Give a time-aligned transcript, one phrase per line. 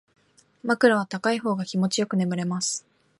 [0.63, 2.87] 枕は高い方が気持ちよく眠れます